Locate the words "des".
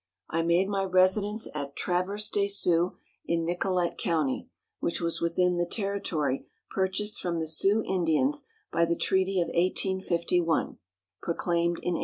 2.31-2.47